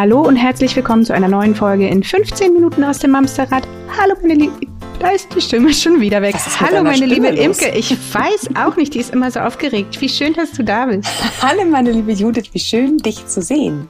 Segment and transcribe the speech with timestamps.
[0.00, 3.66] Hallo und herzlich willkommen zu einer neuen Folge in 15 Minuten aus dem Mamsterrad.
[4.00, 4.54] Hallo meine Lieben.
[5.00, 6.36] Da ist die Stimme schon wieder weg.
[6.60, 7.60] Hallo meine Stimme liebe los?
[7.60, 7.76] Imke.
[7.76, 10.00] Ich weiß auch nicht, die ist immer so aufgeregt.
[10.00, 11.08] Wie schön, dass du da bist.
[11.42, 13.88] Hallo meine liebe Judith, wie schön dich zu sehen.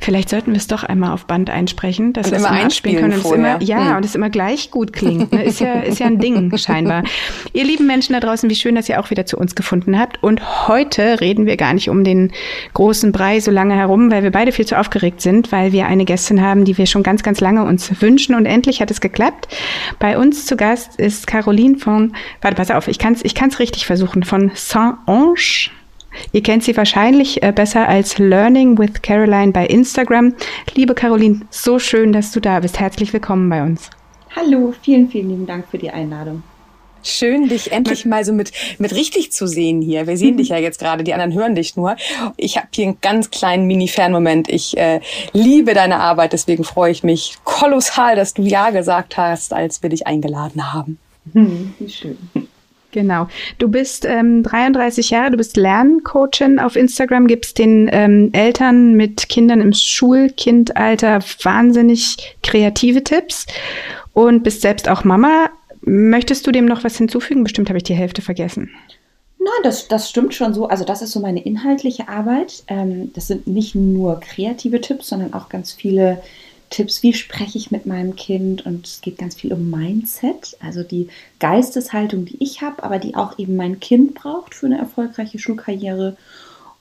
[0.00, 3.00] Vielleicht sollten wir es doch einmal auf Band einsprechen, dass und wir es immer einspielen
[3.00, 3.20] können.
[3.20, 3.96] Und immer, ja, hm.
[3.96, 5.32] und es immer gleich gut klingt.
[5.32, 5.44] Ne?
[5.44, 7.04] Ist, ja, ist ja ein Ding scheinbar.
[7.52, 10.22] ihr lieben Menschen da draußen, wie schön, dass ihr auch wieder zu uns gefunden habt.
[10.22, 12.32] Und heute reden wir gar nicht um den
[12.74, 16.04] großen Brei so lange herum, weil wir beide viel zu aufgeregt sind, weil wir eine
[16.04, 18.34] Gästin haben, die wir schon ganz, ganz lange uns wünschen.
[18.34, 19.48] Und endlich hat es geklappt.
[19.98, 23.58] Bei uns zu Gast ist Caroline von, warte, pass auf, ich kann es ich kann's
[23.58, 25.70] richtig versuchen, von Saint-Ange.
[26.32, 30.34] Ihr kennt sie wahrscheinlich äh, besser als Learning with Caroline bei Instagram.
[30.74, 32.78] Liebe Caroline, so schön, dass du da bist.
[32.80, 33.90] Herzlich willkommen bei uns.
[34.34, 36.42] Hallo, vielen, vielen lieben Dank für die Einladung.
[37.04, 40.06] Schön, dich endlich mal so mit, mit richtig zu sehen hier.
[40.06, 41.96] Wir sehen dich ja jetzt gerade, die anderen hören dich nur.
[42.36, 44.48] Ich habe hier einen ganz kleinen Mini-Fernmoment.
[44.48, 45.00] Ich äh,
[45.32, 49.90] liebe deine Arbeit, deswegen freue ich mich kolossal, dass du Ja gesagt hast, als wir
[49.90, 50.98] dich eingeladen haben.
[51.32, 52.18] Hm, wie schön.
[52.92, 53.26] Genau.
[53.58, 59.30] Du bist ähm, 33 Jahre, du bist Lerncoachin auf Instagram, gibst den ähm, Eltern mit
[59.30, 63.46] Kindern im Schulkindalter wahnsinnig kreative Tipps
[64.12, 65.48] und bist selbst auch Mama.
[65.80, 67.42] Möchtest du dem noch was hinzufügen?
[67.42, 68.70] Bestimmt habe ich die Hälfte vergessen.
[69.38, 70.68] Nein, das, das stimmt schon so.
[70.68, 72.62] Also das ist so meine inhaltliche Arbeit.
[72.68, 76.22] Ähm, das sind nicht nur kreative Tipps, sondern auch ganz viele
[76.72, 80.82] Tipps, wie spreche ich mit meinem Kind und es geht ganz viel um Mindset, also
[80.82, 85.38] die Geisteshaltung, die ich habe, aber die auch eben mein Kind braucht für eine erfolgreiche
[85.38, 86.16] Schulkarriere.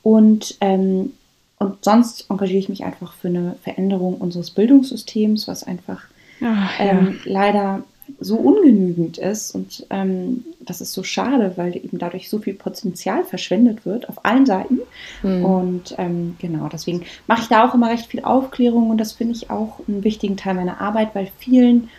[0.01, 1.13] Und, ähm,
[1.59, 6.05] und sonst engagiere ich mich einfach für eine Veränderung unseres Bildungssystems, was einfach
[6.41, 6.85] Ach, ja.
[6.85, 7.83] ähm, leider
[8.19, 13.23] so ungenügend ist und ähm, das ist so schade, weil eben dadurch so viel Potenzial
[13.23, 14.79] verschwendet wird auf allen Seiten.
[15.23, 15.45] Mhm.
[15.45, 19.35] Und ähm, genau, deswegen mache ich da auch immer recht viel Aufklärung und das finde
[19.35, 21.89] ich auch einen wichtigen Teil meiner Arbeit, weil vielen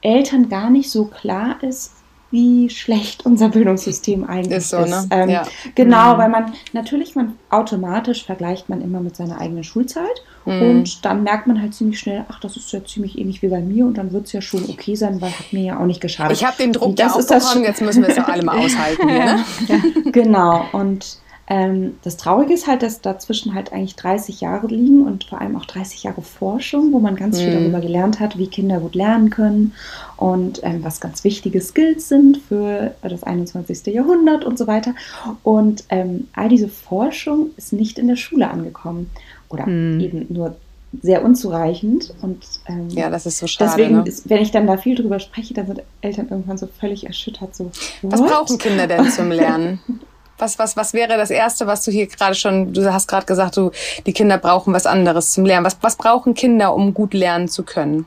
[0.00, 1.92] Eltern gar nicht so klar ist,
[2.30, 4.70] wie schlecht unser Bildungssystem eigentlich ist.
[4.70, 4.90] So, ist.
[4.90, 5.06] Ne?
[5.10, 5.46] Ähm, ja.
[5.74, 6.18] Genau, mhm.
[6.18, 10.62] weil man natürlich, man automatisch vergleicht man immer mit seiner eigenen Schulzeit mhm.
[10.62, 13.60] und dann merkt man halt ziemlich schnell, ach, das ist ja ziemlich ähnlich wie bei
[13.60, 16.00] mir und dann wird es ja schon okay sein, weil hat mir ja auch nicht
[16.00, 16.36] geschadet.
[16.36, 19.08] Ich habe den Druck ja auch bekommen, jetzt müssen wir es ja alle mal aushalten
[19.08, 19.44] hier, ne?
[19.68, 21.18] ja, genau, und
[21.50, 25.56] ähm, das Traurige ist halt, dass dazwischen halt eigentlich 30 Jahre liegen und vor allem
[25.56, 27.44] auch 30 Jahre Forschung, wo man ganz mhm.
[27.44, 29.72] viel darüber gelernt hat, wie Kinder gut lernen können
[30.18, 33.86] und ähm, was ganz wichtige Skills sind für das 21.
[33.86, 34.94] Jahrhundert und so weiter.
[35.42, 39.08] Und ähm, all diese Forschung ist nicht in der Schule angekommen
[39.48, 40.00] oder mhm.
[40.00, 40.54] eben nur
[41.00, 43.72] sehr unzureichend und ähm, ja, das ist so schade.
[43.76, 44.04] Deswegen, ne?
[44.06, 47.54] ist, wenn ich dann da viel drüber spreche, dann sind Eltern irgendwann so völlig erschüttert.
[47.54, 47.70] So,
[48.02, 49.80] was brauchen Kinder denn zum Lernen?
[50.38, 53.56] Was, was, was wäre das Erste, was du hier gerade schon, du hast gerade gesagt,
[53.56, 53.70] du,
[54.06, 55.66] die Kinder brauchen was anderes zum Lernen.
[55.66, 58.06] Was, was brauchen Kinder, um gut lernen zu können?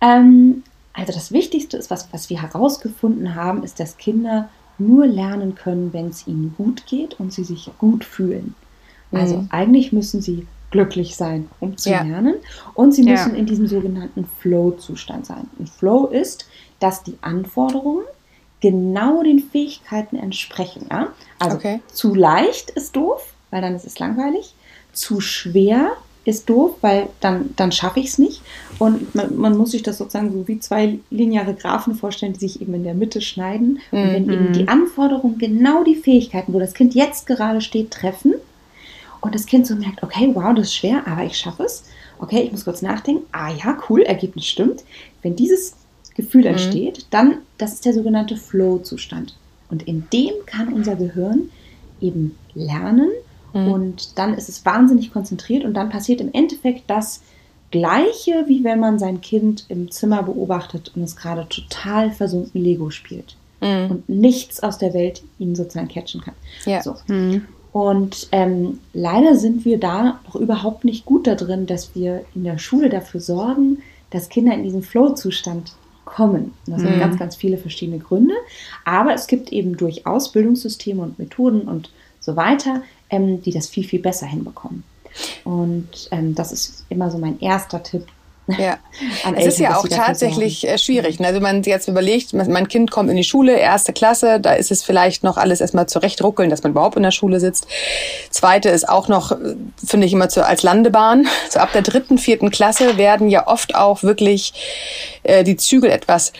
[0.00, 0.62] Ähm,
[0.92, 5.92] also das Wichtigste ist, was, was wir herausgefunden haben, ist, dass Kinder nur lernen können,
[5.92, 8.54] wenn es ihnen gut geht und sie sich gut fühlen.
[9.12, 9.48] Also mhm.
[9.50, 12.02] eigentlich müssen sie glücklich sein, um zu ja.
[12.02, 12.34] lernen.
[12.74, 13.38] Und sie müssen ja.
[13.38, 15.48] in diesem sogenannten Flow-Zustand sein.
[15.58, 16.46] Und Flow ist,
[16.80, 18.04] dass die Anforderungen
[18.64, 20.86] genau den Fähigkeiten entsprechen.
[20.90, 21.08] Ja?
[21.38, 21.80] Also okay.
[21.92, 24.54] zu leicht ist doof, weil dann ist es langweilig.
[24.94, 25.92] Zu schwer
[26.24, 28.40] ist doof, weil dann, dann schaffe ich es nicht.
[28.78, 32.62] Und man, man, muss sich das sozusagen so wie zwei lineare Graphen vorstellen, die sich
[32.62, 33.80] eben in der Mitte schneiden.
[33.90, 34.12] Und mhm.
[34.12, 38.32] wenn eben die Anforderungen genau die Fähigkeiten, wo das Kind jetzt gerade steht, treffen
[39.20, 41.84] und das Kind so merkt, okay, wow, das ist schwer, aber ich schaffe es.
[42.18, 43.26] Okay, ich muss kurz nachdenken.
[43.30, 44.84] Ah ja, cool, Ergebnis stimmt.
[45.20, 45.74] Wenn dieses
[46.14, 46.48] Gefühl mhm.
[46.48, 47.04] entsteht, mhm.
[47.10, 49.34] dann, das ist der sogenannte Flow-Zustand.
[49.70, 51.50] Und in dem kann unser Gehirn
[52.00, 53.10] eben lernen
[53.52, 53.68] mhm.
[53.68, 57.22] und dann ist es wahnsinnig konzentriert und dann passiert im Endeffekt das
[57.70, 62.90] Gleiche, wie wenn man sein Kind im Zimmer beobachtet und es gerade total versunken Lego
[62.90, 63.90] spielt mhm.
[63.90, 66.34] und nichts aus der Welt ihn sozusagen catchen kann.
[66.66, 66.82] Ja.
[66.82, 66.94] So.
[67.08, 67.46] Mhm.
[67.72, 72.58] Und ähm, leider sind wir da noch überhaupt nicht gut darin, dass wir in der
[72.58, 73.78] Schule dafür sorgen,
[74.10, 75.72] dass Kinder in diesen Flow-Zustand
[76.14, 76.54] kommen.
[76.66, 77.00] Das sind mhm.
[77.00, 78.34] ganz, ganz viele verschiedene Gründe.
[78.84, 81.90] Aber es gibt eben durchaus Bildungssysteme und Methoden und
[82.20, 84.84] so weiter, ähm, die das viel, viel besser hinbekommen.
[85.44, 88.06] Und ähm, das ist immer so mein erster Tipp,
[88.46, 88.78] ja,
[89.36, 91.18] es ist ja auch tatsächlich äh, schwierig.
[91.18, 91.26] Ne?
[91.26, 94.70] Also wenn man jetzt überlegt, mein Kind kommt in die Schule, erste Klasse, da ist
[94.70, 97.66] es vielleicht noch alles erstmal zurechtruckeln, dass man überhaupt in der Schule sitzt.
[98.30, 101.26] Zweite ist auch noch, äh, finde ich immer zu, als Landebahn.
[101.50, 104.52] So ab der dritten, vierten Klasse werden ja oft auch wirklich
[105.22, 106.32] äh, die Zügel etwas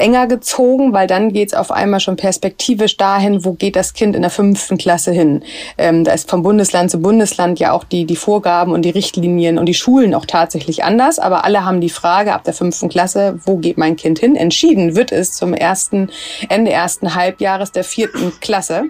[0.00, 4.16] enger gezogen, weil dann geht es auf einmal schon perspektivisch dahin, wo geht das Kind
[4.16, 5.42] in der fünften Klasse hin.
[5.78, 9.58] Ähm, da ist vom Bundesland zu Bundesland ja auch die, die Vorgaben und die Richtlinien
[9.58, 13.38] und die Schulen auch tatsächlich anders, aber alle haben die Frage ab der fünften Klasse,
[13.44, 14.36] wo geht mein Kind hin?
[14.36, 16.10] Entschieden wird es zum ersten,
[16.48, 18.84] Ende ersten Halbjahres der vierten Klasse.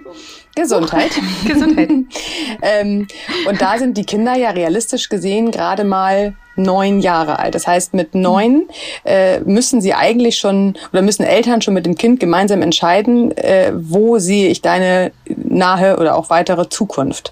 [0.55, 1.11] Gesundheit.
[1.45, 1.89] Gesundheit.
[2.61, 3.07] ähm,
[3.47, 7.55] und da sind die Kinder ja realistisch gesehen gerade mal neun Jahre alt.
[7.55, 8.67] Das heißt, mit neun
[9.03, 13.71] äh, müssen sie eigentlich schon oder müssen Eltern schon mit dem Kind gemeinsam entscheiden, äh,
[13.73, 17.31] wo sehe ich deine nahe oder auch weitere Zukunft.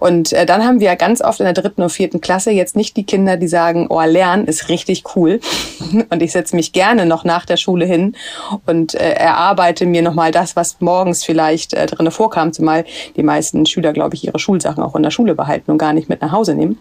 [0.00, 2.96] Und äh, dann haben wir ganz oft in der dritten und vierten Klasse jetzt nicht
[2.96, 5.40] die Kinder, die sagen, oh, lernen ist richtig cool.
[6.10, 8.16] und ich setze mich gerne noch nach der Schule hin
[8.66, 12.84] und äh, erarbeite mir nochmal das, was morgens vielleicht äh, drinne vorkam, zumal
[13.16, 16.08] die meisten Schüler, glaube ich, ihre Schulsachen auch in der Schule behalten und gar nicht
[16.08, 16.80] mit nach Hause nehmen.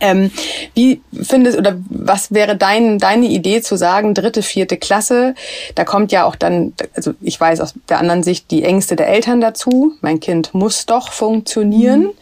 [0.00, 0.30] Ähm,
[0.74, 5.34] wie findest oder was wäre dein, deine Idee zu sagen, dritte, vierte Klasse?
[5.74, 9.08] Da kommt ja auch dann, also ich weiß aus der anderen Sicht die Ängste der
[9.08, 9.92] Eltern dazu.
[10.00, 12.02] Mein Kind muss doch funktionieren.
[12.02, 12.12] Mhm.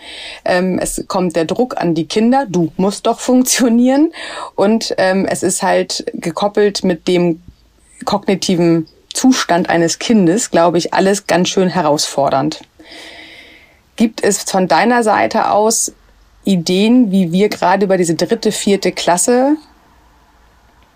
[0.44, 4.12] Ähm, es kommt der Druck an die Kinder, du musst doch funktionieren.
[4.54, 7.40] Und ähm, es ist halt gekoppelt mit dem
[8.04, 12.60] kognitiven Zustand eines Kindes, glaube ich, alles ganz schön herausfordernd.
[13.96, 15.92] Gibt es von deiner Seite aus
[16.44, 19.56] Ideen, wie wir gerade über diese dritte, vierte Klasse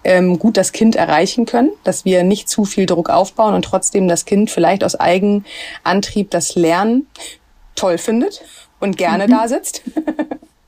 [0.04, 4.08] ähm, gut das Kind erreichen können, dass wir nicht zu viel Druck aufbauen und trotzdem
[4.08, 7.06] das Kind vielleicht aus Eigenantrieb das Lernen
[7.74, 8.42] toll findet
[8.80, 9.30] und gerne mhm.
[9.30, 9.82] da sitzt?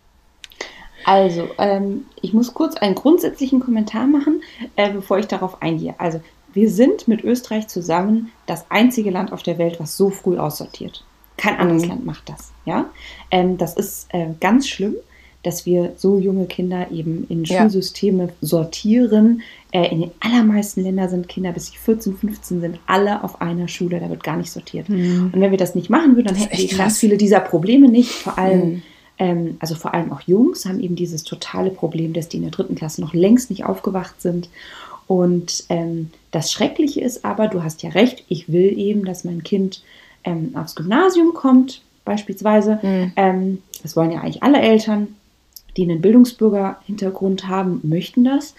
[1.04, 4.42] also, ähm, ich muss kurz einen grundsätzlichen Kommentar machen,
[4.76, 5.94] äh, bevor ich darauf eingehe.
[5.98, 6.20] Also,
[6.52, 11.04] wir sind mit Österreich zusammen das einzige Land auf der Welt, was so früh aussortiert.
[11.36, 11.88] Kein anderes mhm.
[11.88, 12.52] Land macht das.
[12.64, 12.90] Ja,
[13.30, 14.94] ähm, das ist äh, ganz schlimm,
[15.42, 18.32] dass wir so junge Kinder eben in Schulsysteme ja.
[18.40, 19.42] sortieren.
[19.72, 23.68] Äh, in den allermeisten Ländern sind Kinder bis sie 14, 15 sind alle auf einer
[23.68, 24.00] Schule.
[24.00, 24.88] Da wird gar nicht sortiert.
[24.88, 25.30] Mhm.
[25.34, 28.10] Und wenn wir das nicht machen würden, dann hätten wir ganz viele dieser Probleme nicht.
[28.10, 28.82] Vor allem mhm.
[29.18, 32.52] Ähm, also vor allem auch Jungs haben eben dieses totale Problem, dass die in der
[32.52, 34.48] dritten Klasse noch längst nicht aufgewacht sind.
[35.06, 39.42] Und ähm, das Schreckliche ist aber, du hast ja recht, ich will eben, dass mein
[39.42, 39.82] Kind
[40.24, 42.78] ähm, aufs Gymnasium kommt, beispielsweise.
[42.82, 43.12] Mhm.
[43.16, 45.16] Ähm, das wollen ja eigentlich alle Eltern,
[45.76, 48.54] die einen Bildungsbürgerhintergrund haben, möchten das.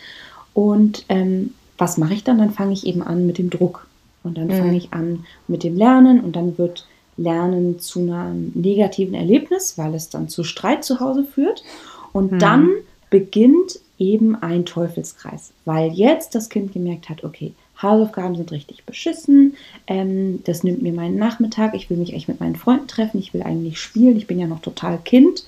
[0.53, 2.37] Und ähm, was mache ich dann?
[2.37, 3.87] Dann fange ich eben an mit dem Druck.
[4.23, 4.57] Und dann mhm.
[4.57, 9.93] fange ich an mit dem Lernen und dann wird Lernen zu einem negativen Erlebnis, weil
[9.93, 11.63] es dann zu Streit zu Hause führt.
[12.11, 12.39] Und mhm.
[12.39, 12.69] dann
[13.09, 19.55] beginnt eben ein Teufelskreis, weil jetzt das Kind gemerkt hat, okay, Hausaufgaben sind richtig beschissen,
[19.87, 23.33] ähm, das nimmt mir meinen Nachmittag, ich will mich eigentlich mit meinen Freunden treffen, ich
[23.33, 25.45] will eigentlich spielen, ich bin ja noch total Kind.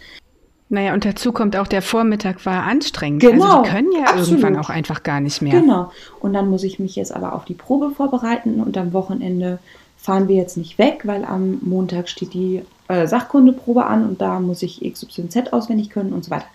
[0.69, 3.21] Naja, und dazu kommt auch, der Vormittag war anstrengend.
[3.21, 4.27] Genau, also die können ja absolut.
[4.27, 5.61] irgendwann auch einfach gar nicht mehr.
[5.61, 5.91] Genau.
[6.19, 9.59] Und dann muss ich mich jetzt aber auf die Probe vorbereiten und am Wochenende
[9.95, 14.39] fahren wir jetzt nicht weg, weil am Montag steht die äh, Sachkundeprobe an und da
[14.39, 16.47] muss ich XYZ auswendig können und so weiter.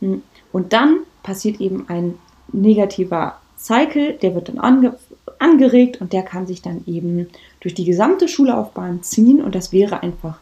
[0.00, 0.22] Hm.
[0.52, 2.14] Und dann passiert eben ein
[2.52, 4.58] negativer Cycle, der wird dann
[5.44, 7.28] angeregt und der kann sich dann eben
[7.60, 10.38] durch die gesamte Schullaufbahn ziehen und das wäre einfach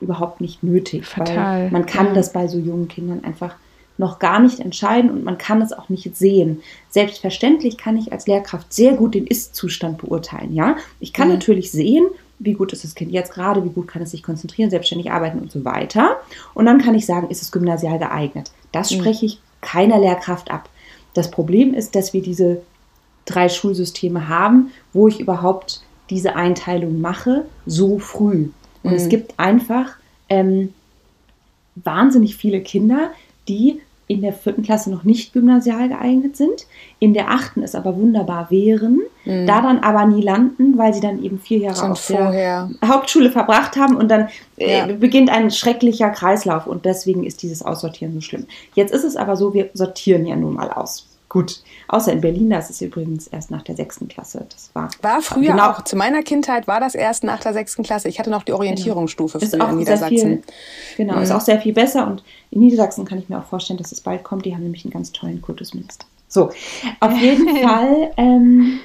[0.00, 1.06] überhaupt nicht nötig.
[1.06, 1.36] Fatal.
[1.36, 2.14] Weil man kann ja.
[2.14, 3.56] das bei so jungen Kindern einfach
[3.98, 6.62] noch gar nicht entscheiden und man kann es auch nicht sehen.
[6.88, 10.54] Selbstverständlich kann ich als Lehrkraft sehr gut den Ist-Zustand beurteilen.
[10.54, 11.34] Ja, ich kann mhm.
[11.34, 12.06] natürlich sehen,
[12.38, 15.40] wie gut ist das Kind jetzt gerade, wie gut kann es sich konzentrieren, selbstständig arbeiten
[15.40, 16.18] und so weiter.
[16.54, 18.52] Und dann kann ich sagen, ist es gymnasial geeignet.
[18.70, 19.00] Das mhm.
[19.00, 20.68] spreche ich keiner Lehrkraft ab.
[21.14, 22.62] Das Problem ist, dass wir diese
[23.30, 28.48] drei Schulsysteme haben, wo ich überhaupt diese Einteilung mache, so früh.
[28.82, 28.96] Und mhm.
[28.96, 29.96] es gibt einfach
[30.28, 30.72] ähm,
[31.76, 33.10] wahnsinnig viele Kinder,
[33.48, 36.66] die in der vierten Klasse noch nicht gymnasial geeignet sind,
[36.98, 39.46] in der achten es aber wunderbar wären, mhm.
[39.46, 42.70] da dann aber nie landen, weil sie dann eben vier Jahre Schon auf vorher.
[42.80, 44.86] der Hauptschule verbracht haben und dann äh, ja.
[44.86, 48.46] beginnt ein schrecklicher Kreislauf und deswegen ist dieses Aussortieren so schlimm.
[48.74, 51.07] Jetzt ist es aber so, wir sortieren ja nun mal aus.
[51.28, 51.60] Gut.
[51.88, 54.46] Außer in Berlin, das ist übrigens erst nach der sechsten Klasse.
[54.48, 55.70] Das war, war früher genau.
[55.70, 55.84] auch.
[55.84, 58.08] Zu meiner Kindheit war das erst nach der sechsten Klasse.
[58.08, 59.66] Ich hatte noch die Orientierungsstufe genau.
[59.66, 60.42] früher in Niedersachsen.
[60.42, 60.54] Viel,
[60.96, 61.22] genau, mhm.
[61.22, 62.06] ist auch sehr viel besser.
[62.06, 64.46] Und in Niedersachsen kann ich mir auch vorstellen, dass es bald kommt.
[64.46, 66.06] Die haben nämlich einen ganz tollen Kultusminister.
[66.28, 66.50] So,
[67.00, 68.10] auf jeden Fall.
[68.16, 68.80] Ähm,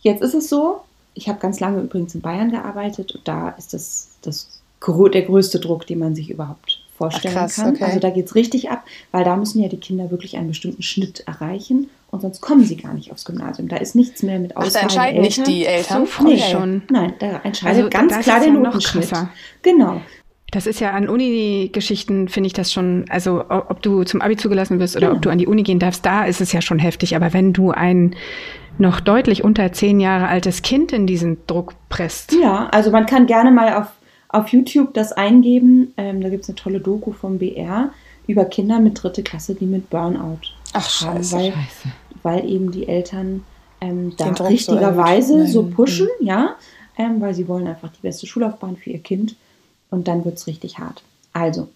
[0.00, 0.82] jetzt ist es so,
[1.14, 5.58] ich habe ganz lange übrigens in Bayern gearbeitet und da ist das, das der größte
[5.58, 7.74] Druck, den man sich überhaupt vorstellen Ach, krass, kann.
[7.74, 7.84] Okay.
[7.84, 10.82] Also da geht es richtig ab, weil da müssen ja die Kinder wirklich einen bestimmten
[10.82, 13.68] Schnitt erreichen und sonst kommen sie gar nicht aufs Gymnasium.
[13.68, 16.00] Da ist nichts mehr mit Auswahl Ach, da entscheiden nicht die Eltern?
[16.00, 16.82] So früh nee, schon.
[16.90, 19.10] Nein, da entscheidet also, ganz klar der ja Notenschnitt.
[19.62, 20.00] Genau.
[20.50, 24.80] Das ist ja an Uni-Geschichten, finde ich das schon, also ob du zum Abi zugelassen
[24.80, 25.16] wirst oder genau.
[25.16, 27.14] ob du an die Uni gehen darfst, da ist es ja schon heftig.
[27.14, 28.16] Aber wenn du ein
[28.78, 32.32] noch deutlich unter zehn Jahre altes Kind in diesen Druck presst.
[32.32, 33.86] Ja, also man kann gerne mal auf,
[34.28, 35.92] auf YouTube das eingeben.
[35.96, 37.90] Ähm, da gibt es eine tolle Doku vom BR
[38.26, 40.40] über Kinder mit dritte Klasse, die mit Burnout
[40.74, 41.88] Ach, scheiße, weil, Scheiße.
[42.22, 43.44] weil eben die Eltern
[43.80, 45.70] ähm, da so richtigerweise so, Mhm.
[45.72, 46.56] pushen, ja,
[46.98, 49.34] ähm, weil sie wollen einfach die beste Schullaufbahn für ihr Kind
[49.90, 51.02] und dann wird es richtig hart.
[51.32, 51.68] Also,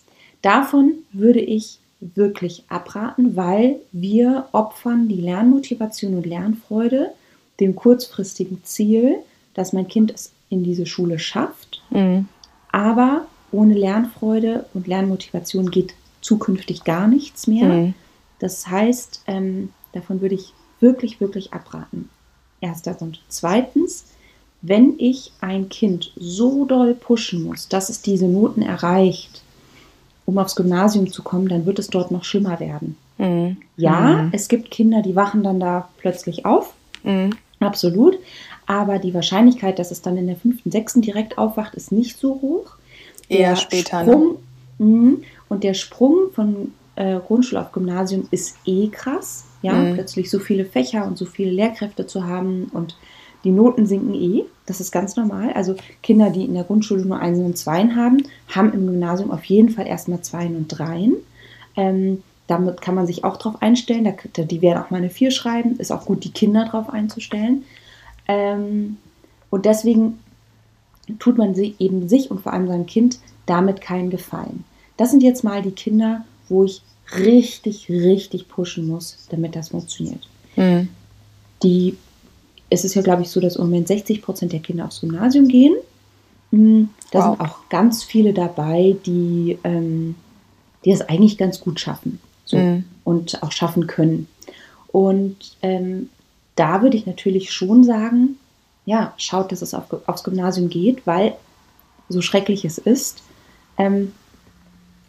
[0.43, 7.13] davon würde ich wirklich abraten, weil wir opfern die Lernmotivation und Lernfreude
[7.61, 9.17] dem kurzfristigen Ziel,
[9.55, 12.27] dass mein Kind es in diese Schule schafft, Mhm.
[12.73, 17.67] Aber ohne Lernfreude und Lernmotivation geht zukünftig gar nichts mehr.
[17.67, 17.95] Mhm.
[18.39, 22.09] Das heißt, ähm, davon würde ich wirklich, wirklich abraten.
[22.61, 23.03] Erstens.
[23.03, 24.07] Und zweitens,
[24.63, 29.43] wenn ich ein Kind so doll pushen muss, dass es diese Noten erreicht,
[30.25, 32.97] um aufs Gymnasium zu kommen, dann wird es dort noch schlimmer werden.
[33.19, 33.59] Mhm.
[33.77, 37.31] Ja, es gibt Kinder, die wachen dann da plötzlich auf, Mhm.
[37.61, 38.17] absolut.
[38.73, 42.41] Aber die Wahrscheinlichkeit, dass es dann in der fünften, sechsten direkt aufwacht, ist nicht so
[42.41, 42.77] hoch.
[43.29, 44.11] Eher Der später, ne?
[44.13, 44.37] Sprung,
[44.79, 45.17] mh,
[45.51, 49.45] Und der Sprung von äh, Grundschule auf Gymnasium ist eh krass.
[49.61, 49.95] Ja, Mhm.
[49.95, 52.97] plötzlich so viele Fächer und so viele Lehrkräfte zu haben und
[53.45, 54.45] die Noten sinken eh.
[54.67, 55.53] Das ist ganz normal.
[55.53, 59.45] Also Kinder, die in der Grundschule nur Einsen und Zweien haben, haben im Gymnasium auf
[59.45, 61.17] jeden Fall erstmal Zweien und Dreien.
[61.77, 64.05] Ähm, damit kann man sich auch drauf einstellen.
[64.05, 65.77] Da, die werden auch mal eine Vier schreiben.
[65.79, 67.65] Ist auch gut, die Kinder drauf einzustellen.
[68.33, 68.97] Ähm,
[69.51, 70.19] und deswegen
[71.19, 74.65] tut man sie eben sich und vor allem seinem Kind damit keinen Gefallen.
[74.97, 76.83] Das sind jetzt mal die Kinder, wo ich
[77.17, 80.27] richtig, richtig pushen muss, damit das funktioniert.
[80.57, 80.89] Mhm.
[81.63, 81.97] Die,
[82.71, 85.75] es ist ja, glaube ich, so, dass Moment 60 Prozent der Kinder aufs Gymnasium gehen.
[86.51, 87.37] Mm, Da Wow.
[87.39, 90.15] sind auch ganz viele dabei, die, ähm,
[90.85, 92.85] die es eigentlich ganz gut schaffen so, Mhm.
[93.05, 94.29] und auch schaffen können.
[94.89, 96.09] Und ähm,
[96.57, 98.39] da würde ich natürlich schon sagen,
[98.85, 101.35] ja, schaut, dass es auf, aufs Gymnasium geht, weil
[102.09, 103.23] so schrecklich es ist,
[103.79, 104.13] ähm,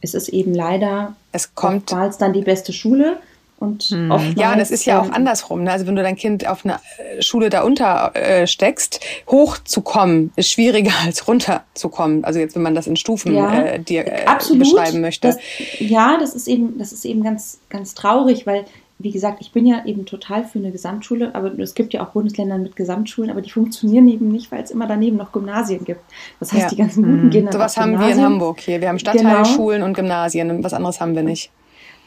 [0.01, 3.17] es ist eben leider Es kommt oftmals dann die beste Schule
[3.63, 4.11] und Hm.
[4.11, 5.63] oftmals, Ja, und es ist ja auch andersrum.
[5.63, 5.71] Ne?
[5.71, 10.51] Also wenn du dein Kind auf eine äh, Schule da unter äh, steckst, hochzukommen ist
[10.51, 12.25] schwieriger als runterzukommen.
[12.25, 14.25] Also jetzt, wenn man das in Stufen Ja, äh, dir äh,
[14.57, 15.29] beschreiben möchte.
[15.29, 15.37] Das,
[15.79, 18.65] ja, das ist eben, das ist eben ganz, ganz traurig, weil,
[19.03, 22.11] wie gesagt, ich bin ja eben total für eine Gesamtschule, aber es gibt ja auch
[22.11, 26.01] Bundesländer mit Gesamtschulen, aber die funktionieren eben nicht, weil es immer daneben noch Gymnasien gibt.
[26.39, 26.69] Das heißt, Ja.
[26.69, 27.29] die ganzen guten Mhm.
[27.29, 28.21] gehen dann Sowas aufs haben wir in.
[28.21, 28.81] Hamburg hier.
[28.81, 29.11] Wir haben Genau.
[29.19, 30.63] Stadtteilschulen und Gymnasien.
[30.63, 31.51] Was anderes haben wir nicht.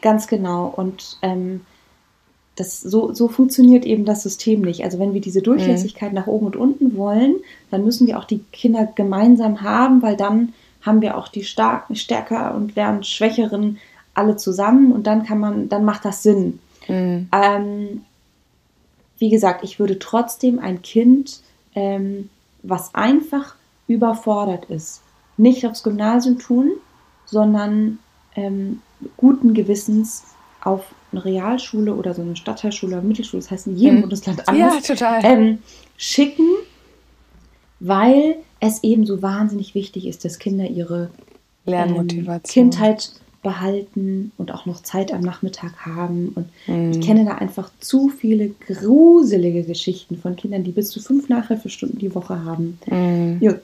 [0.01, 0.73] Ganz genau.
[0.75, 1.61] Und ähm,
[2.55, 4.83] das, so, so funktioniert eben das System nicht.
[4.83, 7.35] Also wenn wir diese Durchlässigkeit nach oben und unten wollen,
[7.69, 11.95] dann müssen wir auch die Kinder gemeinsam haben, weil dann haben wir auch die starken,
[11.95, 13.77] stärker und lernen schwächeren
[14.15, 16.57] alle zusammen und dann kann man, dann macht das Sinn.
[16.87, 17.29] Mhm.
[17.33, 18.01] Ähm,
[19.19, 21.41] wie gesagt, ich würde trotzdem ein Kind,
[21.75, 22.29] ähm,
[22.63, 23.55] was einfach
[23.87, 25.01] überfordert ist,
[25.37, 26.71] nicht aufs Gymnasium tun,
[27.25, 27.99] sondern
[28.35, 28.81] ähm,
[29.17, 30.23] guten Gewissens
[30.61, 34.01] auf eine Realschule oder so eine Stadtteilschule oder Mittelschule, das heißt in jedem Mhm.
[34.01, 35.23] Bundesland Ja, anders, total.
[35.23, 35.59] ähm,
[35.97, 36.47] schicken,
[37.79, 41.09] weil es eben so wahnsinnig wichtig ist, dass Kinder ihre
[41.65, 42.65] Lernmotivation.
[42.65, 43.11] ähm, Kindheit
[43.43, 46.29] behalten und auch noch Zeit am Nachmittag haben.
[46.35, 46.91] Und Mhm.
[46.91, 51.99] ich kenne da einfach zu viele gruselige Geschichten von Kindern, die bis zu fünf Nachhilfestunden
[51.99, 53.37] die Woche haben, Mhm.
[53.39, 53.61] ihr,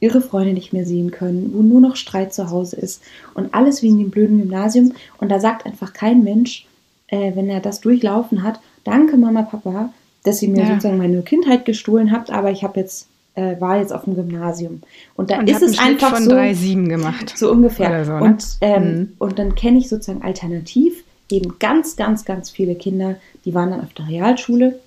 [0.00, 3.02] ihre Freunde nicht mehr sehen können, wo nur noch Streit zu Hause ist
[3.34, 4.92] und alles wegen dem blöden Gymnasium.
[5.18, 6.66] Und da sagt einfach kein Mensch,
[7.08, 9.92] äh, wenn er das durchlaufen hat, danke Mama, Papa,
[10.24, 10.66] dass ihr mir Ja.
[10.68, 13.08] sozusagen meine Kindheit gestohlen habt, aber ich habe jetzt
[13.38, 14.82] äh, war jetzt auf dem Gymnasium.
[15.14, 17.34] Und da Und ist es einfach von so, 3,7 gemacht.
[17.36, 18.04] so ungefähr.
[18.04, 18.20] So, ne?
[18.22, 19.12] und, ähm, Mhm.
[19.18, 23.80] und dann kenne ich sozusagen alternativ eben ganz, ganz, ganz viele Kinder, die waren dann
[23.82, 24.78] auf der Realschule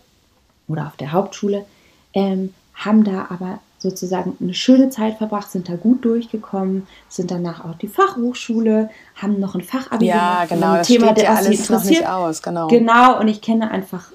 [0.68, 1.66] oder auf der Hauptschule,
[2.14, 7.64] ähm, haben da aber sozusagen eine schöne Zeit verbracht, sind da gut durchgekommen, sind danach
[7.66, 10.66] auch die Fachhochschule, haben noch ein Fachabi Ja, gemacht genau.
[10.68, 12.08] einem Das Thema, steht der ja alles noch nicht interessiert.
[12.10, 12.42] aus.
[12.42, 12.68] Genau.
[12.68, 14.12] Genau, und ich kenne einfach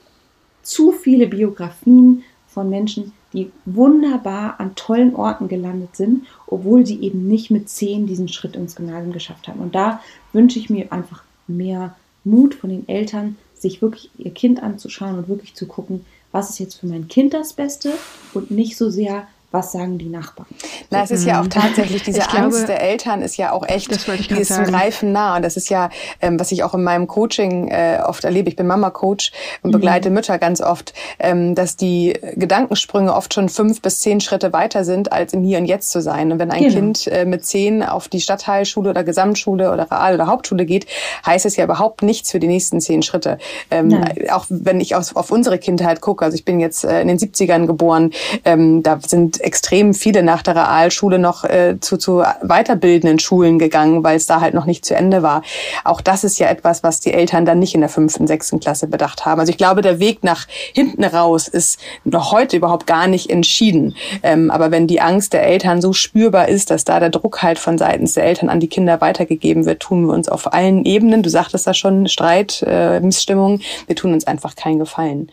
[0.62, 7.28] zu viele Biografien von Menschen, die wunderbar an tollen Orten gelandet sind, obwohl sie eben
[7.28, 9.60] nicht mit zehn diesen Schritt ins Gymnasium geschafft haben.
[9.60, 10.00] Und da
[10.32, 15.28] wünsche ich mir einfach mehr Mut von den Eltern, sich wirklich ihr Kind anzuschauen und
[15.28, 17.92] wirklich zu gucken, was ist jetzt für mein Kind das Beste
[18.34, 20.46] und nicht so sehr, was sagen die Nachbarn.
[20.90, 21.50] Na, es ist ja auch mhm.
[21.50, 23.90] tatsächlich diese ich Angst glaube, der Eltern ist ja auch echt,
[24.30, 25.36] die ist zum Greifen nah.
[25.36, 25.88] Und das ist ja,
[26.20, 28.48] ähm, was ich auch in meinem Coaching äh, oft erlebe.
[28.48, 29.32] Ich bin Mama-Coach
[29.62, 30.16] und begleite mhm.
[30.16, 35.12] Mütter ganz oft, ähm, dass die Gedankensprünge oft schon fünf bis zehn Schritte weiter sind,
[35.12, 36.30] als im Hier und Jetzt zu sein.
[36.32, 36.74] Und wenn ein genau.
[36.74, 40.86] Kind äh, mit zehn auf die Stadtteilschule oder Gesamtschule oder Real- oder Hauptschule geht,
[41.24, 43.38] heißt es ja überhaupt nichts für die nächsten zehn Schritte.
[43.70, 47.08] Ähm, auch wenn ich auf, auf unsere Kindheit gucke, also ich bin jetzt äh, in
[47.08, 48.12] den 70ern geboren,
[48.44, 54.02] ähm, da sind extrem viele nach der Realschule noch äh, zu, zu weiterbildenden Schulen gegangen,
[54.02, 55.42] weil es da halt noch nicht zu Ende war.
[55.84, 58.88] Auch das ist ja etwas, was die Eltern dann nicht in der fünften, sechsten Klasse
[58.88, 59.38] bedacht haben.
[59.40, 63.94] Also ich glaube, der Weg nach hinten raus ist noch heute überhaupt gar nicht entschieden.
[64.24, 67.60] Ähm, aber wenn die Angst der Eltern so spürbar ist, dass da der Druck halt
[67.60, 71.22] von seitens der Eltern an die Kinder weitergegeben wird, tun wir uns auf allen Ebenen,
[71.22, 75.30] du sagtest da schon, Streit, äh, Missstimmung, wir tun uns einfach keinen Gefallen.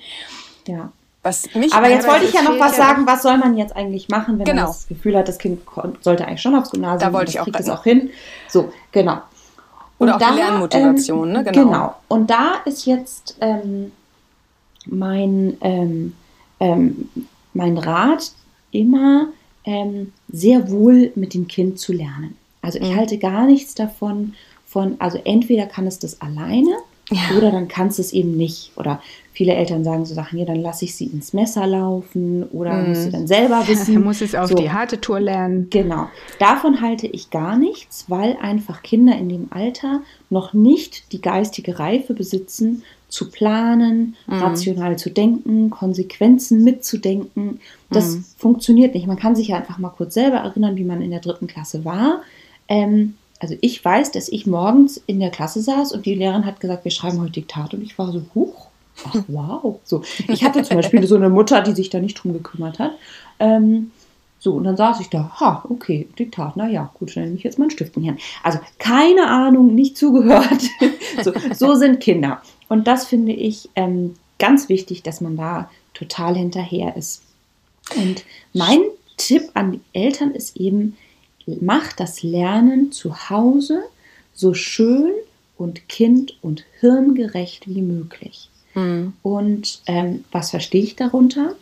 [0.68, 0.92] Ja.
[1.24, 4.10] Was mich Aber jetzt wollte ich ja noch was sagen, was soll man jetzt eigentlich
[4.10, 4.64] machen, wenn genau.
[4.64, 5.62] man das Gefühl hat, das Kind
[6.02, 8.10] sollte eigentlich schon aufs Gymnasium, da wollte ich auch kriegt es auch hin.
[8.50, 9.20] So, genau.
[10.00, 11.44] Oder auch da, die Lernmotivation, ähm, ne?
[11.46, 11.64] Genau.
[11.66, 11.96] genau.
[12.10, 13.94] Und da ist jetzt ähm,
[14.86, 16.14] mein, ähm,
[16.60, 17.10] ähm,
[17.54, 18.34] mein Rat
[18.72, 19.28] immer
[19.64, 22.36] ähm, sehr wohl mit dem Kind zu lernen.
[22.62, 22.98] Also ich mhm.
[22.98, 24.34] halte gar nichts davon,
[24.66, 26.76] von, also entweder kann es das alleine
[27.12, 27.38] ja.
[27.38, 28.72] oder dann kannst du es eben nicht.
[28.76, 29.02] Oder
[29.34, 32.90] viele Eltern sagen so Sachen, ja, dann lasse ich sie ins Messer laufen oder mm.
[32.90, 33.96] muss sie dann selber wissen.
[33.96, 34.56] Man muss es auf so.
[34.56, 35.68] die harte Tour lernen.
[35.70, 36.08] Genau.
[36.40, 41.80] Davon halte ich gar nichts, weil einfach Kinder in dem Alter noch nicht die geistige
[41.80, 44.34] Reife besitzen, zu planen, mm.
[44.34, 47.60] rational zu denken, Konsequenzen mitzudenken.
[47.92, 48.26] Das mm.
[48.38, 49.06] funktioniert nicht.
[49.06, 51.86] Man kann sich ja einfach mal kurz selber erinnern, wie man in der dritten Klasse
[51.86, 52.24] war.
[52.68, 56.62] Ähm, also ich weiß, dass ich morgens in der Klasse saß und die Lehrerin hat
[56.62, 58.68] gesagt, wir schreiben heute Diktat und ich war so, huch,
[59.06, 59.80] ach wow.
[59.84, 62.94] So, ich hatte zum Beispiel so eine Mutter, die sich da nicht drum gekümmert hat.
[63.42, 63.92] Ähm,
[64.40, 67.44] so, und dann saß ich da, ha, okay, Diktat, na ja, gut, dann nehme ich
[67.44, 68.18] jetzt meinen Stift in.
[68.44, 70.64] Also, keine Ahnung, nicht zugehört.
[71.22, 72.42] so, so, sind Kinder.
[72.70, 77.24] Und das finde ich ähm, ganz wichtig, dass man da total hinterher ist.
[77.98, 78.24] Und
[78.54, 78.80] mein
[79.18, 80.96] Tipp an die Eltern ist eben,
[81.48, 83.84] macht das Lernen zu Hause
[84.34, 85.14] so schön
[85.58, 88.50] und kind- und hirngerecht wie möglich.
[88.74, 89.14] Mhm.
[89.22, 91.56] Und ähm, was verstehe ich darunter?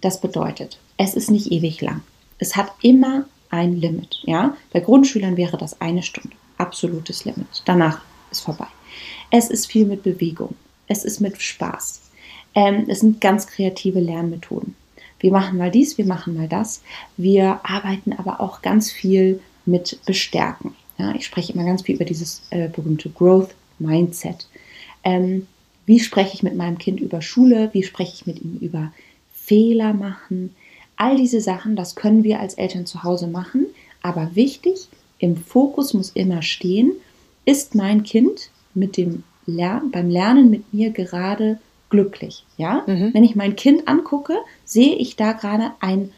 [0.00, 2.02] Das bedeutet, es ist nicht ewig lang.
[2.38, 4.20] Es hat immer ein Limit.
[4.24, 4.56] Ja?
[4.72, 6.36] Bei Grundschülern wäre das eine Stunde.
[6.58, 7.62] Absolutes Limit.
[7.64, 8.66] Danach ist vorbei.
[9.30, 10.54] Es ist viel mit Bewegung.
[10.86, 12.00] Es ist mit Spaß.
[12.54, 14.74] Ähm, es sind ganz kreative Lernmethoden.
[15.20, 16.82] Wir machen mal dies, wir machen mal das.
[17.16, 20.74] Wir arbeiten aber auch ganz viel mit Bestärken.
[20.98, 24.48] Ja, ich spreche immer ganz viel über dieses äh, berühmte Growth Mindset.
[25.04, 25.46] Ähm,
[25.86, 27.70] wie spreche ich mit meinem Kind über Schule?
[27.72, 28.92] Wie spreche ich mit ihm über
[29.32, 30.54] Fehler machen?
[30.96, 33.66] All diese Sachen, das können wir als Eltern zu Hause machen.
[34.02, 36.92] Aber wichtig, im Fokus muss immer stehen,
[37.44, 41.58] ist mein Kind mit dem Lern beim Lernen mit mir gerade
[41.90, 42.44] glücklich.
[42.56, 42.84] Ja?
[42.86, 43.14] Mhm.
[43.14, 46.12] Wenn ich mein Kind angucke, sehe ich da gerade ein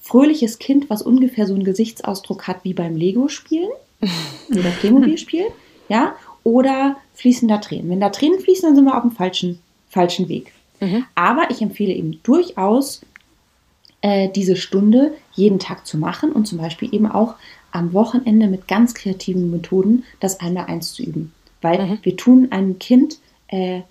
[0.00, 3.70] fröhliches Kind, was ungefähr so einen Gesichtsausdruck hat wie beim Lego-Spielen
[4.50, 5.52] oder Playmobil-Spielen.
[5.88, 6.16] Ja?
[6.44, 7.88] Oder fließen da Tränen.
[7.88, 10.52] Wenn da Tränen fließen, dann sind wir auf dem falschen, falschen Weg.
[10.80, 11.04] Mhm.
[11.14, 13.02] Aber ich empfehle eben durchaus,
[14.00, 17.36] äh, diese Stunde jeden Tag zu machen und zum Beispiel eben auch
[17.70, 21.32] am Wochenende mit ganz kreativen Methoden das einmal eins zu üben.
[21.62, 21.98] Weil mhm.
[22.02, 23.82] wir tun einem Kind äh,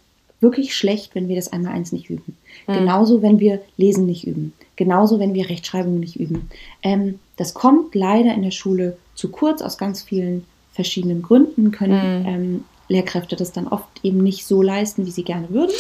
[0.42, 2.36] wirklich schlecht, wenn wir das einmal eins nicht üben.
[2.68, 2.74] Mhm.
[2.74, 4.54] Genauso, wenn wir Lesen nicht üben.
[4.76, 6.50] Genauso, wenn wir Rechtschreibung nicht üben.
[6.84, 12.22] Ähm, das kommt leider in der Schule zu kurz aus ganz vielen verschiedenen Gründen, können
[12.22, 12.28] mhm.
[12.28, 15.72] ähm, Lehrkräfte das dann oft eben nicht so leisten, wie sie gerne würden.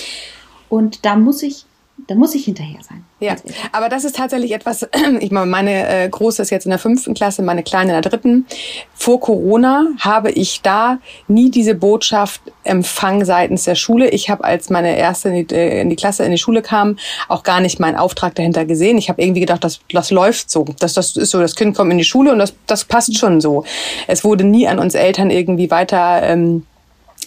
[0.69, 1.65] Und da muss ich
[2.07, 3.05] da muss ich hinterher sein.
[3.19, 3.35] Ja,
[3.71, 4.87] aber das ist tatsächlich etwas,
[5.19, 8.09] ich meine, meine äh, Große ist jetzt in der fünften Klasse, meine Kleine in der
[8.09, 8.45] dritten.
[8.93, 14.09] Vor Corona habe ich da nie diese Botschaft empfangen seitens der Schule.
[14.09, 16.97] Ich habe, als meine erste in die, äh, in die, Klasse, in die Schule kam,
[17.27, 18.97] auch gar nicht meinen Auftrag dahinter gesehen.
[18.97, 20.65] Ich habe irgendwie gedacht, das, das läuft so.
[20.79, 23.41] Das, das ist so, das Kind kommt in die Schule und das, das passt schon
[23.41, 23.63] so.
[24.07, 26.23] Es wurde nie an uns Eltern irgendwie weiter...
[26.23, 26.65] Ähm,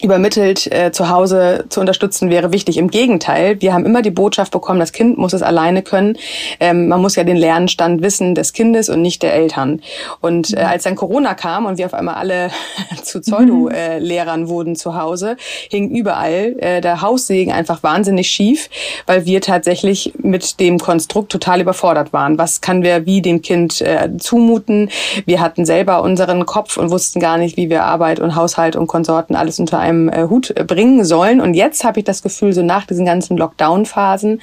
[0.03, 2.77] übermittelt, äh, zu Hause zu unterstützen, wäre wichtig.
[2.79, 6.19] Im Gegenteil, wir haben immer die Botschaft bekommen, das Kind muss es alleine können.
[6.61, 9.81] Ähm, man muss ja den Lernstand wissen des Kindes und nicht der Eltern.
[10.21, 12.51] Und äh, als dann Corona kam und wir auf einmal alle
[13.03, 15.37] zu Pseudo-Lehrern äh, wurden zu Hause,
[15.71, 18.69] hing überall äh, der Haussegen einfach wahnsinnig schief,
[19.07, 22.37] weil wir tatsächlich mit dem Konstrukt total überfordert waren.
[22.37, 24.91] Was kann wir wie dem Kind äh, zumuten?
[25.25, 28.89] Wir hatten selber unseren Kopf und wussten gar nicht, wie wir Arbeit und Haushalt und
[28.89, 31.41] Konsorten alles unter einem äh, Hut bringen sollen.
[31.41, 34.41] Und jetzt habe ich das Gefühl, so nach diesen ganzen Lockdown-Phasen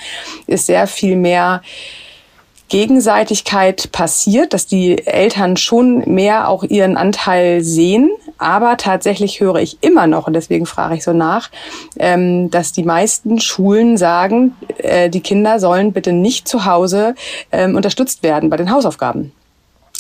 [0.48, 1.62] ist sehr viel mehr
[2.72, 8.10] Gegenseitigkeit passiert, dass die Eltern schon mehr auch ihren Anteil sehen.
[8.38, 11.50] Aber tatsächlich höre ich immer noch, und deswegen frage ich so nach,
[12.00, 17.14] ähm, dass die meisten Schulen sagen, äh, die Kinder sollen bitte nicht zu Hause
[17.52, 19.34] ähm, unterstützt werden bei den Hausaufgaben.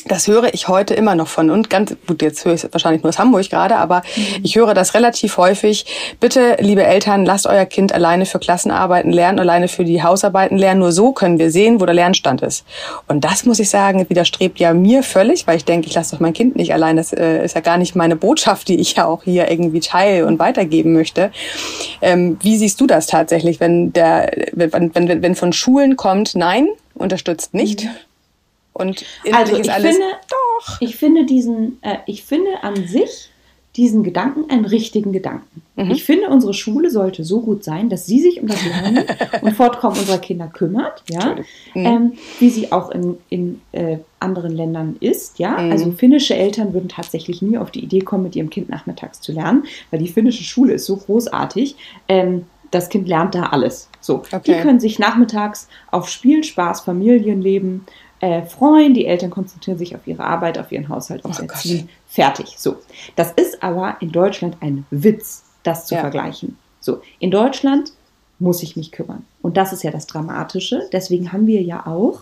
[0.07, 3.03] Das höre ich heute immer noch von und ganz gut, jetzt höre ich es wahrscheinlich
[3.03, 4.41] nur aus Hamburg gerade, aber mhm.
[4.43, 5.85] ich höre das relativ häufig.
[6.19, 10.79] Bitte, liebe Eltern, lasst euer Kind alleine für Klassenarbeiten lernen, alleine für die Hausarbeiten lernen.
[10.79, 12.65] Nur so können wir sehen, wo der Lernstand ist.
[13.07, 16.19] Und das muss ich sagen, widerstrebt ja mir völlig, weil ich denke, ich lasse doch
[16.19, 16.97] mein Kind nicht allein.
[16.97, 20.25] Das äh, ist ja gar nicht meine Botschaft, die ich ja auch hier irgendwie teile
[20.25, 21.31] und weitergeben möchte.
[22.01, 26.67] Ähm, wie siehst du das tatsächlich, wenn der, wenn, wenn, wenn von Schulen kommt, nein,
[26.95, 27.85] unterstützt nicht?
[27.85, 27.89] Mhm
[28.81, 30.81] und also ich finde, doch.
[30.81, 33.31] Ich finde diesen, äh, ich finde an sich
[33.75, 35.61] diesen Gedanken einen richtigen Gedanken.
[35.77, 35.91] Mhm.
[35.91, 39.05] Ich finde, unsere Schule sollte so gut sein, dass sie sich um das Lernen
[39.41, 41.35] und Fortkommen unserer Kinder kümmert, ja,
[41.73, 41.85] mhm.
[41.85, 45.51] ähm, wie sie auch in, in äh, anderen Ländern ist, ja.
[45.51, 45.71] Mhm.
[45.71, 49.31] Also finnische Eltern würden tatsächlich nie auf die Idee kommen, mit ihrem Kind nachmittags zu
[49.31, 51.77] lernen, weil die finnische Schule ist so großartig.
[52.09, 53.89] Ähm, das Kind lernt da alles.
[53.99, 54.41] So, okay.
[54.45, 57.85] die können sich nachmittags auf Spiel, Spaß, Familienleben
[58.21, 58.93] äh, freuen.
[58.93, 61.87] Die Eltern konzentrieren sich auf ihre Arbeit, auf ihren Haushalt, aufs oh Erziehen.
[61.87, 61.89] Gott.
[62.07, 62.55] Fertig.
[62.57, 62.77] So.
[63.15, 66.01] Das ist aber in Deutschland ein Witz, das zu ja.
[66.01, 66.57] vergleichen.
[66.79, 67.01] So.
[67.19, 67.91] In Deutschland
[68.39, 69.25] muss ich mich kümmern.
[69.41, 70.89] Und das ist ja das Dramatische.
[70.91, 72.21] Deswegen haben wir ja auch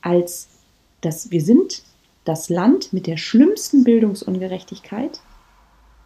[0.00, 0.48] als
[1.00, 1.82] das, wir sind
[2.24, 5.20] das Land mit der schlimmsten Bildungsungerechtigkeit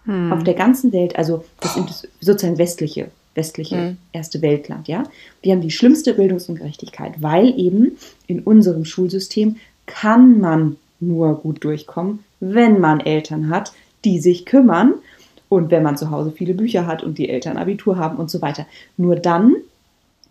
[0.05, 0.33] hm.
[0.33, 3.97] auf der ganzen Welt, also das sind sozusagen westliche westliche mhm.
[4.13, 5.05] erste Weltland, ja.
[5.43, 12.21] Wir haben die schlimmste Bildungsungerechtigkeit, weil eben in unserem Schulsystem kann man nur gut durchkommen,
[12.41, 13.73] wenn man Eltern hat,
[14.05, 14.95] die sich kümmern
[15.49, 18.41] und wenn man zu Hause viele Bücher hat und die Eltern Abitur haben und so
[18.43, 18.67] weiter.
[18.97, 19.55] Nur dann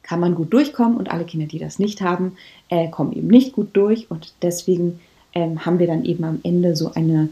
[0.02, 2.38] kann man gut durchkommen und alle Kinder, die das nicht haben,
[2.70, 5.00] äh, kommen eben nicht gut durch und deswegen
[5.34, 7.30] ähm, haben wir dann eben am Ende so eine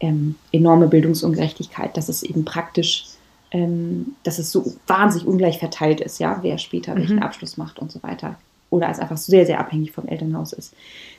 [0.00, 3.06] ähm, enorme Bildungsungerechtigkeit, dass es eben praktisch
[3.52, 7.22] ähm, dass es so wahnsinnig ungleich verteilt ist, ja, wer später welchen mhm.
[7.22, 8.36] Abschluss macht und so weiter.
[8.70, 10.74] Oder es einfach sehr, sehr abhängig vom Elternhaus ist.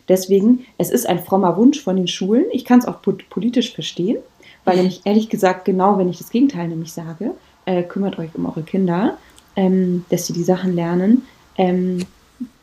[0.07, 2.45] Deswegen, es ist ein frommer Wunsch von den Schulen.
[2.53, 4.17] Ich kann es auch politisch verstehen,
[4.63, 7.31] weil nämlich ehrlich gesagt, genau wenn ich das Gegenteil nämlich sage,
[7.65, 9.17] äh, kümmert euch um eure Kinder,
[9.57, 11.23] ähm, dass sie die Sachen lernen,
[11.57, 12.05] ähm,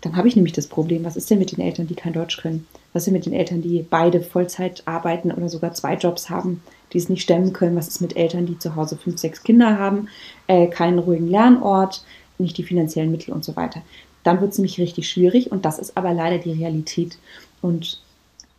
[0.00, 2.38] dann habe ich nämlich das Problem, was ist denn mit den Eltern, die kein Deutsch
[2.38, 2.66] können?
[2.92, 6.62] Was ist denn mit den Eltern, die beide Vollzeit arbeiten oder sogar zwei Jobs haben?
[6.92, 7.76] Die es nicht stemmen können.
[7.76, 10.08] Was ist mit Eltern, die zu Hause fünf, sechs Kinder haben,
[10.46, 12.02] äh, keinen ruhigen Lernort,
[12.38, 13.82] nicht die finanziellen Mittel und so weiter.
[14.24, 17.18] Dann wird es nämlich richtig schwierig und das ist aber leider die Realität.
[17.62, 18.00] Und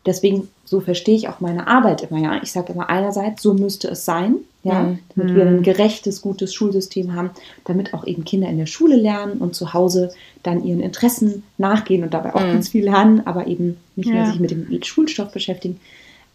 [0.06, 2.42] deswegen, so verstehe ich auch meine Arbeit immer, ja.
[2.42, 5.00] Ich sage immer einerseits, so müsste es sein, ja, mhm.
[5.16, 7.32] damit wir ein gerechtes, gutes Schulsystem haben,
[7.66, 10.12] damit auch eben Kinder in der Schule lernen und zu Hause
[10.44, 12.54] dann ihren Interessen nachgehen und dabei auch mhm.
[12.54, 15.80] ganz viel lernen, aber eben nicht mehr sich mit dem Schulstoff beschäftigen.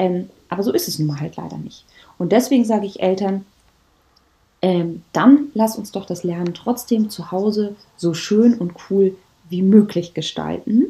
[0.04, 1.84] Ähm, aber so ist es nun mal halt leider nicht.
[2.18, 3.46] Und deswegen sage ich Eltern,
[4.60, 9.16] ähm, dann lass uns doch das Lernen trotzdem zu Hause so schön und cool
[9.48, 10.86] wie möglich gestalten.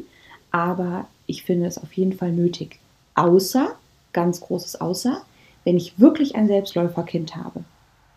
[0.51, 2.79] Aber ich finde es auf jeden Fall nötig.
[3.15, 3.75] Außer,
[4.13, 5.21] ganz großes Außer,
[5.63, 7.63] wenn ich wirklich ein Selbstläuferkind habe.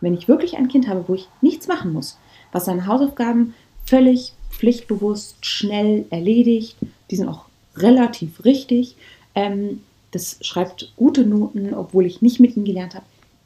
[0.01, 2.19] Wenn ich wirklich ein Kind habe, wo ich nichts machen muss,
[2.53, 6.77] was seine Hausaufgaben völlig pflichtbewusst, schnell erledigt,
[7.11, 8.97] die sind auch relativ richtig,
[9.35, 13.05] ähm, das schreibt gute Noten, obwohl ich nicht mit ihm gelernt habe,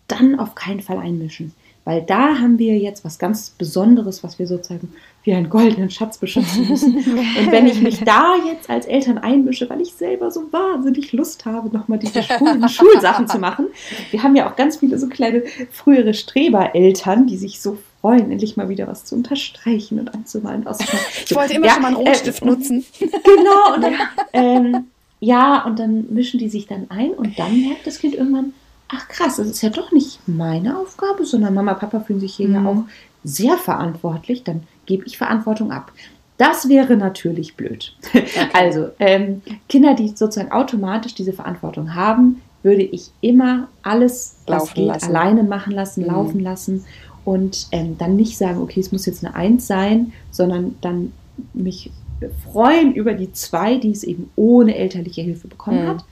[0.08, 1.54] dann auf keinen Fall einmischen.
[1.84, 4.92] Weil da haben wir jetzt was ganz Besonderes, was wir sozusagen
[5.24, 6.96] wie einen goldenen Schatz beschützen müssen.
[6.96, 11.44] Und wenn ich mich da jetzt als Eltern einmische, weil ich selber so wahnsinnig Lust
[11.44, 13.66] habe, nochmal diese Schulen, Schulsachen zu machen.
[14.12, 18.56] Wir haben ja auch ganz viele so kleine frühere Strebereltern, die sich so freuen, endlich
[18.56, 20.64] mal wieder was zu unterstreichen und anzumalen.
[21.24, 22.84] Ich wollte immer ja, schon mal einen Rotstift äh, nutzen.
[22.98, 23.94] Genau, und dann,
[24.32, 24.86] ähm,
[25.22, 28.54] ja, und dann mischen die sich dann ein und dann merkt das Kind irgendwann,
[28.88, 32.48] ach krass, das ist ja doch nicht meine Aufgabe, sondern Mama, Papa fühlen sich hier
[32.48, 32.54] mhm.
[32.54, 32.82] ja auch
[33.22, 35.92] sehr verantwortlich, dann gebe ich Verantwortung ab.
[36.38, 37.96] Das wäre natürlich blöd.
[38.08, 38.24] Okay.
[38.52, 44.74] Also ähm, Kinder, die sozusagen automatisch diese Verantwortung haben, würde ich immer alles, was laufen
[44.74, 45.06] geht, lassen.
[45.08, 46.08] alleine machen lassen, mhm.
[46.08, 46.84] laufen lassen
[47.24, 51.12] und ähm, dann nicht sagen, okay, es muss jetzt eine Eins sein, sondern dann
[51.54, 51.92] mich
[52.30, 55.88] freuen über die zwei, die es eben ohne elterliche Hilfe bekommen mhm.
[55.88, 56.04] hat.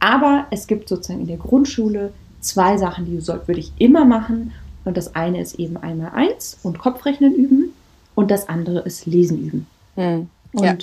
[0.00, 4.52] Aber es gibt sozusagen in der Grundschule zwei Sachen, die soll, würde ich immer machen.
[4.84, 7.72] Und das eine ist eben einmal eins und Kopfrechnen üben
[8.14, 9.66] und das andere ist Lesen üben.
[9.96, 10.28] Mhm.
[10.52, 10.76] Und ja.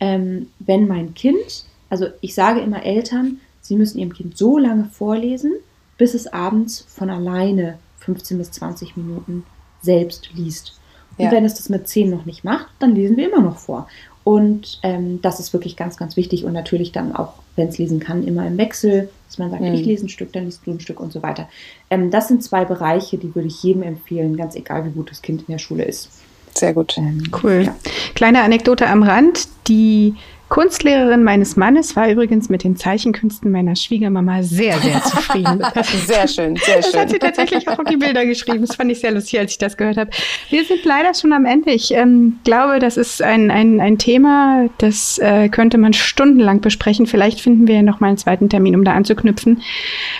[0.00, 4.86] ähm, wenn mein Kind, also ich sage immer Eltern, sie müssen ihrem Kind so lange
[4.86, 5.52] vorlesen,
[5.98, 9.44] bis es abends von alleine 15 bis 20 Minuten
[9.82, 10.80] selbst liest.
[11.18, 11.30] Und ja.
[11.30, 13.88] wenn es das mit zehn noch nicht macht, dann lesen wir immer noch vor.
[14.24, 16.44] Und ähm, das ist wirklich ganz, ganz wichtig.
[16.44, 19.74] Und natürlich dann auch, wenn es lesen kann, immer im Wechsel, dass man sagt, mhm.
[19.74, 21.48] ich lese ein Stück, dann liest du ein Stück und so weiter.
[21.90, 25.22] Ähm, das sind zwei Bereiche, die würde ich jedem empfehlen, ganz egal, wie gut das
[25.22, 26.10] Kind in der Schule ist.
[26.54, 26.96] Sehr gut.
[26.98, 27.64] Ähm, cool.
[27.66, 27.76] Ja.
[28.14, 29.48] Kleine Anekdote am Rand.
[29.68, 30.14] Die
[30.52, 35.62] Kunstlehrerin meines Mannes war übrigens mit den Zeichenkünsten meiner Schwiegermama sehr, sehr zufrieden.
[36.06, 36.92] sehr schön, sehr schön.
[36.92, 38.60] Das hat sie tatsächlich auch auf die Bilder geschrieben.
[38.60, 40.10] Das fand ich sehr lustig, als ich das gehört habe.
[40.50, 41.70] Wir sind leider schon am Ende.
[41.70, 47.06] Ich ähm, glaube, das ist ein, ein, ein Thema, das äh, könnte man stundenlang besprechen.
[47.06, 49.62] Vielleicht finden wir ja noch mal einen zweiten Termin, um da anzuknüpfen.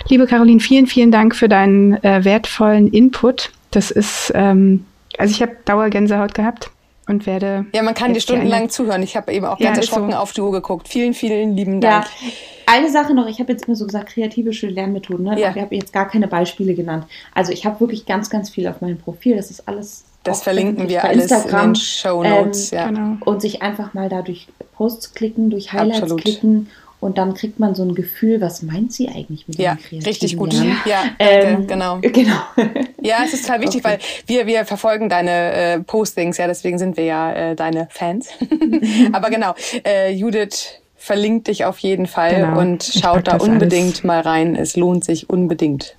[0.09, 3.51] Liebe Caroline, vielen, vielen Dank für deinen äh, wertvollen Input.
[3.69, 4.83] Das ist, ähm,
[5.15, 6.71] also ich habe Dauergänsehaut gehabt
[7.07, 7.65] und werde.
[7.73, 9.03] Ja, man kann dir stundenlang zuhören.
[9.03, 10.17] Ich habe eben auch ganz ja, erschrocken so.
[10.17, 10.87] auf die Uhr geguckt.
[10.87, 12.05] Vielen, vielen lieben Dank.
[12.05, 12.29] Ja.
[12.65, 15.39] Eine Sache noch, ich habe jetzt immer so gesagt, kreative Lernmethoden, ne?
[15.39, 15.51] Ja.
[15.53, 17.05] Ich habe jetzt gar keine Beispiele genannt.
[17.33, 19.35] Also ich habe wirklich ganz, ganz viel auf meinem Profil.
[19.35, 20.05] Das ist alles.
[20.23, 22.87] Das verlinken wir alles Instagram, in den Show Notes, ähm, ja.
[22.87, 23.17] Genau.
[23.25, 26.21] Und sich einfach mal da durch Posts klicken, durch Highlights Absolut.
[26.21, 26.69] klicken
[27.03, 30.37] und dann kriegt man so ein Gefühl, was meint sie eigentlich mit ja, dem richtig
[30.37, 30.53] gut.
[30.53, 30.77] Lernen?
[30.85, 31.99] Ja, ähm, genau.
[32.01, 32.41] genau.
[33.05, 33.97] Ja, es ist total wichtig, okay.
[33.97, 38.29] weil wir, wir verfolgen deine äh, Postings, ja, deswegen sind wir ja äh, deine Fans.
[39.11, 42.57] Aber genau, äh, Judith verlinkt dich auf jeden Fall genau.
[42.57, 44.03] und schaut da unbedingt alles.
[44.05, 44.55] mal rein.
[44.55, 45.97] Es lohnt sich unbedingt.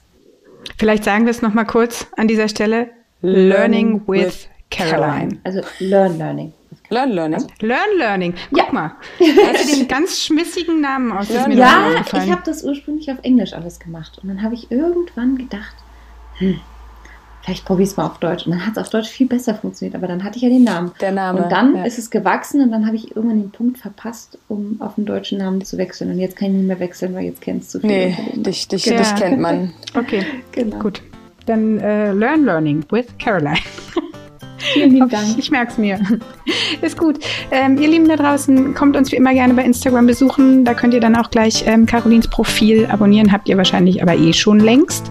[0.78, 2.88] Vielleicht sagen wir es nochmal kurz an dieser Stelle.
[3.20, 5.00] Learning, with, with Caroline.
[5.00, 5.38] Caroline.
[5.44, 6.52] Also Learn Learning.
[6.94, 7.44] Learn Learning.
[7.60, 8.34] Learn Learning.
[8.50, 8.72] Guck ja.
[8.72, 8.92] mal.
[9.18, 11.28] Hast du den ganz schmissigen Namen aus?
[11.28, 11.48] Ja,
[12.00, 14.18] ich habe das ursprünglich auf Englisch alles gemacht.
[14.22, 15.74] Und dann habe ich irgendwann gedacht,
[16.38, 16.60] hm,
[17.42, 18.46] vielleicht probiere ich es mal auf Deutsch.
[18.46, 19.96] Und dann hat es auf Deutsch viel besser funktioniert.
[19.96, 20.92] Aber dann hatte ich ja den Namen.
[21.00, 21.42] Der Name.
[21.42, 21.84] Und dann ja.
[21.84, 25.38] ist es gewachsen und dann habe ich irgendwann den Punkt verpasst, um auf den deutschen
[25.38, 26.12] Namen zu wechseln.
[26.12, 27.90] Und jetzt kann ich nicht mehr wechseln, weil jetzt kennst du viel.
[27.90, 28.98] Nee, dich, dich, ja.
[28.98, 29.72] dich kennt man.
[29.96, 30.78] Okay, genau.
[30.78, 31.02] gut.
[31.46, 33.58] Dann äh, Learn Learning with Caroline.
[34.74, 35.38] Vielen lieben Dank.
[35.38, 35.98] Ich merke es mir.
[36.82, 37.18] Ist gut.
[37.50, 40.64] Ähm, ihr Lieben da draußen, kommt uns wie immer gerne bei Instagram besuchen.
[40.64, 43.32] Da könnt ihr dann auch gleich ähm, Carolins Profil abonnieren.
[43.32, 45.10] Habt ihr wahrscheinlich aber eh schon längst.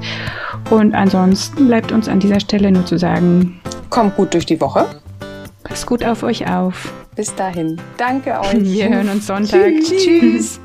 [0.69, 4.85] Und ansonsten bleibt uns an dieser Stelle nur zu sagen: Kommt gut durch die Woche.
[5.63, 6.93] Passt gut auf euch auf.
[7.15, 7.79] Bis dahin.
[7.97, 8.63] Danke euch.
[8.63, 9.71] Wir hören uns Sonntag.
[9.81, 10.03] Tschüss.
[10.03, 10.59] Tschüss.